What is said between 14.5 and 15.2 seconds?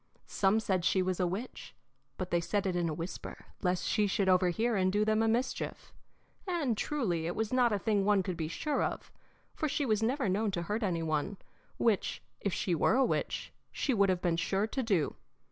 to do.